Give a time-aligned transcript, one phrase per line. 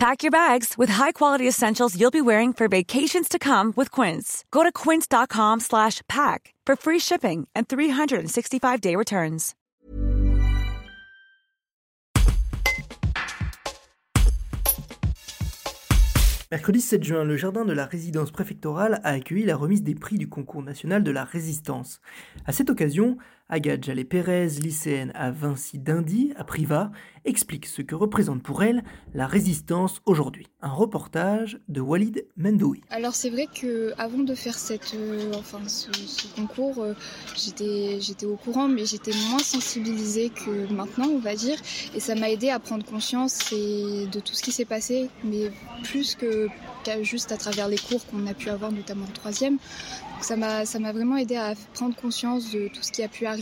[0.00, 4.46] Pack your bags with high-quality essentials you'll be wearing for vacations to come with Quince.
[4.50, 9.54] Go to quince.com slash pack for free shipping and 365-day returns.
[16.50, 20.16] Mercredi 7 juin, le jardin de la résidence préfectorale a accueilli la remise des prix
[20.16, 22.00] du concours national de la résistance.
[22.46, 23.18] À cette occasion,
[23.50, 26.90] Agathe Jallet-Pérez, lycéenne à Vinci d'Indy, à Privas,
[27.24, 30.46] explique ce que représente pour elle la résistance aujourd'hui.
[30.62, 32.80] Un reportage de Walid Mendoui.
[32.90, 35.90] Alors c'est vrai que avant de faire cette, euh, enfin, ce,
[36.36, 36.94] concours, euh,
[37.36, 41.58] j'étais, au courant, mais j'étais moins sensibilisée que maintenant, on va dire.
[41.94, 45.50] Et ça m'a aidé à prendre conscience et de tout ce qui s'est passé, mais
[45.82, 46.48] plus que
[47.02, 49.54] juste à travers les cours qu'on a pu avoir, notamment en troisième.
[49.54, 53.39] Donc ça m'a vraiment aidé à prendre conscience de tout ce qui a pu arriver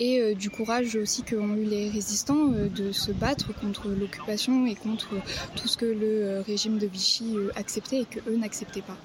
[0.00, 4.66] et euh, du courage aussi qu'ont eu les résistants euh, de se battre contre l'occupation
[4.66, 5.08] et contre
[5.56, 8.96] tout ce que le euh, régime de Vichy acceptait et que eux n'acceptaient pas.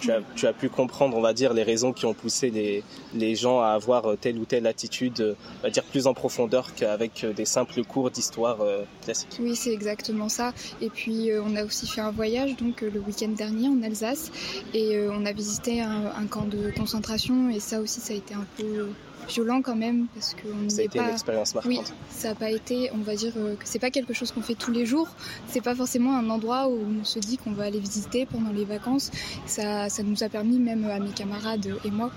[0.00, 2.82] tu as, tu as pu comprendre, on va dire, les raisons qui ont poussé les,
[3.14, 7.26] les gens à avoir telle ou telle attitude, on va dire, plus en profondeur qu'avec
[7.36, 8.58] des simples cours d'histoire
[9.02, 9.36] classique.
[9.40, 10.52] Oui, c'est exactement ça.
[10.80, 14.30] Et puis, on a aussi fait un voyage donc le week-end dernier en Alsace
[14.74, 18.34] et on a visité un, un camp de concentration et ça aussi, ça a été
[18.34, 18.88] un peu
[19.28, 21.04] violent quand même parce qu'on Ça a été pas.
[21.06, 21.72] une expérience marquante.
[21.72, 24.42] Oui, ça n'a pas été, on va dire euh, que c'est pas quelque chose qu'on
[24.42, 25.08] fait tous les jours.
[25.48, 28.64] C'est pas forcément un endroit où on se dit qu'on va aller visiter pendant les
[28.64, 29.10] vacances.
[29.46, 32.10] Ça, ça nous a permis, même à mes camarades et moi,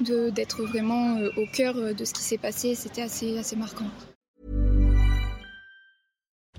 [0.00, 2.74] de d'être vraiment euh, au cœur de ce qui s'est passé.
[2.74, 3.86] C'était assez, assez marquant.